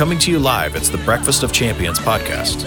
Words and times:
Coming 0.00 0.18
to 0.20 0.30
you 0.30 0.38
live, 0.38 0.76
it's 0.76 0.88
the 0.88 0.96
Breakfast 0.96 1.42
of 1.42 1.52
Champions 1.52 1.98
podcast. 1.98 2.64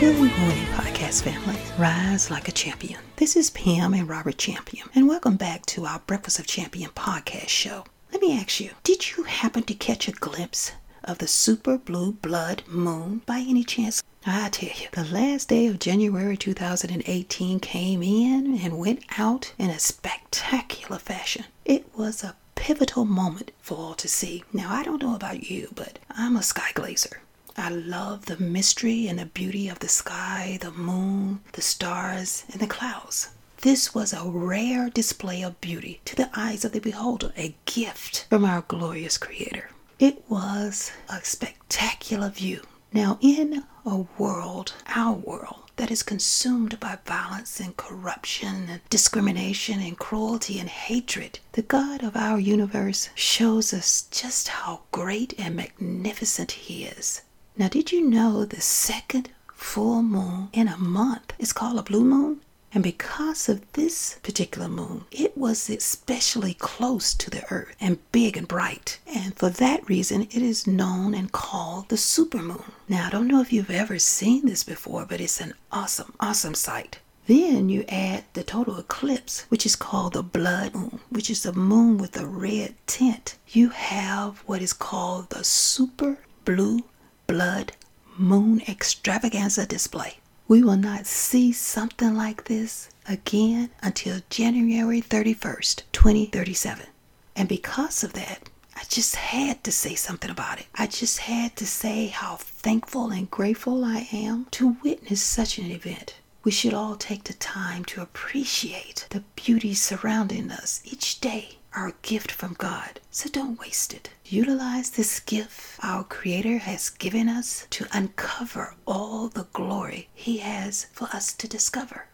Good 0.00 0.16
morning, 0.16 0.66
podcast 0.74 1.22
family. 1.22 1.56
Rise 1.78 2.32
like 2.32 2.48
a 2.48 2.50
champion. 2.50 2.98
This 3.14 3.36
is 3.36 3.50
Pam 3.50 3.94
and 3.94 4.08
Robert 4.08 4.38
Champion, 4.38 4.88
and 4.92 5.06
welcome 5.06 5.36
back 5.36 5.64
to 5.66 5.86
our 5.86 6.00
Breakfast 6.00 6.40
of 6.40 6.48
Champion 6.48 6.90
podcast 6.90 7.48
show. 7.48 7.84
Let 8.10 8.20
me 8.20 8.36
ask 8.36 8.58
you, 8.58 8.70
did 8.82 9.16
you 9.16 9.22
happen 9.22 9.62
to 9.62 9.74
catch 9.74 10.08
a 10.08 10.10
glimpse 10.10 10.72
of 11.04 11.18
the 11.18 11.28
super 11.28 11.78
blue 11.78 12.10
blood 12.10 12.64
moon 12.66 13.22
by 13.24 13.38
any 13.38 13.62
chance? 13.62 14.02
I 14.24 14.50
tell 14.50 14.68
you, 14.68 14.86
the 14.92 15.04
last 15.04 15.48
day 15.48 15.66
of 15.66 15.80
January 15.80 16.36
2018 16.36 17.58
came 17.58 18.02
in 18.02 18.58
and 18.62 18.78
went 18.78 19.04
out 19.18 19.52
in 19.58 19.68
a 19.68 19.80
spectacular 19.80 20.98
fashion. 20.98 21.46
It 21.64 21.86
was 21.96 22.22
a 22.22 22.36
pivotal 22.54 23.04
moment 23.04 23.50
for 23.60 23.76
all 23.76 23.94
to 23.94 24.06
see. 24.06 24.44
Now, 24.52 24.72
I 24.72 24.84
don't 24.84 25.02
know 25.02 25.16
about 25.16 25.50
you, 25.50 25.72
but 25.74 25.98
I'm 26.10 26.36
a 26.36 26.42
sky 26.42 26.70
glazer. 26.74 27.18
I 27.56 27.68
love 27.70 28.26
the 28.26 28.36
mystery 28.36 29.08
and 29.08 29.18
the 29.18 29.26
beauty 29.26 29.68
of 29.68 29.80
the 29.80 29.88
sky, 29.88 30.56
the 30.60 30.70
moon, 30.70 31.40
the 31.52 31.62
stars, 31.62 32.44
and 32.52 32.60
the 32.60 32.66
clouds. 32.68 33.30
This 33.62 33.92
was 33.92 34.12
a 34.12 34.24
rare 34.24 34.88
display 34.88 35.42
of 35.42 35.60
beauty 35.60 36.00
to 36.04 36.14
the 36.14 36.30
eyes 36.36 36.64
of 36.64 36.72
the 36.72 36.80
beholder, 36.80 37.32
a 37.36 37.54
gift 37.64 38.26
from 38.28 38.44
our 38.44 38.62
glorious 38.62 39.18
Creator. 39.18 39.70
It 39.98 40.22
was 40.28 40.92
a 41.08 41.20
spectacular 41.24 42.28
view. 42.28 42.62
Now, 42.94 43.18
in 43.22 43.64
a 43.86 44.04
world, 44.18 44.74
our 44.94 45.14
world, 45.14 45.70
that 45.76 45.90
is 45.90 46.02
consumed 46.02 46.78
by 46.78 46.98
violence 47.06 47.58
and 47.58 47.74
corruption 47.74 48.68
and 48.68 48.80
discrimination 48.90 49.80
and 49.80 49.98
cruelty 49.98 50.58
and 50.60 50.68
hatred, 50.68 51.38
the 51.52 51.62
God 51.62 52.02
of 52.02 52.16
our 52.16 52.38
universe 52.38 53.08
shows 53.14 53.72
us 53.72 54.02
just 54.10 54.48
how 54.48 54.82
great 54.92 55.32
and 55.38 55.56
magnificent 55.56 56.52
He 56.52 56.84
is. 56.84 57.22
Now, 57.56 57.68
did 57.68 57.92
you 57.92 58.06
know 58.06 58.44
the 58.44 58.60
second 58.60 59.30
full 59.54 60.02
moon 60.02 60.50
in 60.52 60.68
a 60.68 60.76
month 60.76 61.32
is 61.38 61.54
called 61.54 61.78
a 61.78 61.82
blue 61.82 62.04
moon? 62.04 62.42
And 62.74 62.82
because 62.82 63.48
of 63.50 63.70
this 63.72 64.18
particular 64.22 64.68
moon, 64.68 65.04
it 65.10 65.36
was 65.36 65.68
especially 65.68 66.54
close 66.54 67.12
to 67.14 67.28
the 67.28 67.44
earth 67.50 67.76
and 67.80 67.98
big 68.12 68.36
and 68.36 68.48
bright. 68.48 68.98
And 69.06 69.36
for 69.36 69.50
that 69.50 69.86
reason, 69.88 70.22
it 70.22 70.42
is 70.42 70.66
known 70.66 71.14
and 71.14 71.30
called 71.30 71.90
the 71.90 71.96
supermoon. 71.96 72.72
Now, 72.88 73.06
I 73.06 73.10
don't 73.10 73.28
know 73.28 73.42
if 73.42 73.52
you've 73.52 73.70
ever 73.70 73.98
seen 73.98 74.46
this 74.46 74.64
before, 74.64 75.04
but 75.04 75.20
it's 75.20 75.40
an 75.40 75.52
awesome, 75.70 76.14
awesome 76.18 76.54
sight. 76.54 76.98
Then 77.26 77.68
you 77.68 77.84
add 77.88 78.24
the 78.32 78.42
total 78.42 78.78
eclipse, 78.78 79.44
which 79.48 79.66
is 79.66 79.76
called 79.76 80.14
the 80.14 80.22
blood 80.22 80.74
moon, 80.74 81.00
which 81.10 81.30
is 81.30 81.44
a 81.44 81.52
moon 81.52 81.98
with 81.98 82.16
a 82.16 82.26
red 82.26 82.74
tint. 82.86 83.36
You 83.48 83.68
have 83.68 84.38
what 84.46 84.62
is 84.62 84.72
called 84.72 85.30
the 85.30 85.44
super 85.44 86.18
blue 86.44 86.80
blood 87.26 87.72
moon 88.16 88.62
extravaganza 88.66 89.66
display. 89.66 90.16
We 90.48 90.62
will 90.62 90.76
not 90.76 91.06
see 91.06 91.52
something 91.52 92.14
like 92.14 92.44
this 92.44 92.90
again 93.08 93.70
until 93.82 94.20
January 94.30 95.00
31st, 95.00 95.82
2037. 95.92 96.86
And 97.34 97.48
because 97.48 98.04
of 98.04 98.12
that, 98.14 98.48
I 98.76 98.82
just 98.88 99.16
had 99.16 99.62
to 99.64 99.72
say 99.72 99.94
something 99.94 100.30
about 100.30 100.60
it. 100.60 100.66
I 100.74 100.86
just 100.86 101.18
had 101.20 101.56
to 101.56 101.66
say 101.66 102.06
how 102.08 102.36
thankful 102.36 103.10
and 103.10 103.30
grateful 103.30 103.84
I 103.84 104.08
am 104.12 104.46
to 104.52 104.76
witness 104.82 105.22
such 105.22 105.58
an 105.58 105.70
event. 105.70 106.16
We 106.44 106.50
should 106.50 106.74
all 106.74 106.96
take 106.96 107.24
the 107.24 107.34
time 107.34 107.84
to 107.86 108.02
appreciate 108.02 109.06
the 109.10 109.22
beauty 109.36 109.74
surrounding 109.74 110.50
us 110.50 110.82
each 110.84 111.20
day 111.20 111.58
our 111.74 111.92
gift 112.02 112.30
from 112.30 112.54
God. 112.54 113.00
So 113.10 113.28
don't 113.28 113.58
waste 113.58 113.92
it. 113.94 114.10
Utilize 114.24 114.90
this 114.90 115.20
gift 115.20 115.78
our 115.82 116.04
Creator 116.04 116.58
has 116.58 116.90
given 116.90 117.28
us 117.28 117.66
to 117.70 117.86
uncover 117.92 118.74
all 118.86 119.28
the 119.28 119.46
glory 119.52 120.08
He 120.14 120.38
has 120.38 120.86
for 120.92 121.08
us 121.12 121.32
to 121.34 121.48
discover. 121.48 122.06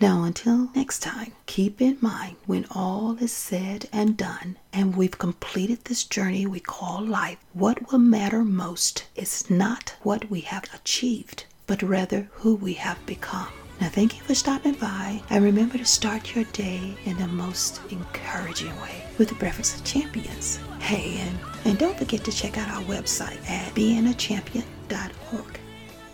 Now, 0.00 0.22
until 0.22 0.70
next 0.76 1.00
time, 1.00 1.32
keep 1.46 1.80
in 1.80 1.98
mind 2.00 2.36
when 2.46 2.66
all 2.70 3.16
is 3.20 3.32
said 3.32 3.88
and 3.92 4.16
done 4.16 4.56
and 4.72 4.94
we've 4.94 5.18
completed 5.18 5.84
this 5.84 6.04
journey 6.04 6.46
we 6.46 6.60
call 6.60 7.04
life, 7.04 7.38
what 7.52 7.90
will 7.90 7.98
matter 7.98 8.44
most 8.44 9.06
is 9.16 9.50
not 9.50 9.96
what 10.02 10.30
we 10.30 10.42
have 10.42 10.72
achieved, 10.72 11.46
but 11.66 11.82
rather 11.82 12.28
who 12.34 12.54
we 12.54 12.74
have 12.74 13.04
become. 13.06 13.48
Now, 13.80 13.88
thank 13.88 14.16
you 14.16 14.22
for 14.24 14.34
stopping 14.34 14.74
by, 14.74 15.22
and 15.30 15.44
remember 15.44 15.78
to 15.78 15.84
start 15.84 16.34
your 16.34 16.44
day 16.46 16.96
in 17.04 17.16
the 17.16 17.28
most 17.28 17.80
encouraging 17.90 18.74
way 18.80 19.04
with 19.18 19.28
the 19.28 19.36
Breakfast 19.36 19.76
of 19.76 19.84
Champions. 19.84 20.58
Hey, 20.80 21.18
and, 21.18 21.38
and 21.64 21.78
don't 21.78 21.96
forget 21.96 22.24
to 22.24 22.32
check 22.32 22.58
out 22.58 22.68
our 22.68 22.82
website 22.82 23.38
at 23.48 23.72
beingachampion.org. 23.74 25.60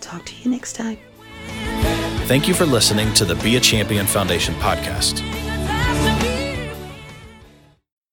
Talk 0.00 0.26
to 0.26 0.34
you 0.42 0.50
next 0.50 0.74
time. 0.74 0.98
Thank 2.26 2.48
you 2.48 2.54
for 2.54 2.66
listening 2.66 3.14
to 3.14 3.24
the 3.24 3.34
Be 3.36 3.56
a 3.56 3.60
Champion 3.60 4.06
Foundation 4.06 4.54
podcast. 4.56 5.22